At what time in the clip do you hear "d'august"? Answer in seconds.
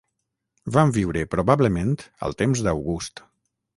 2.69-3.23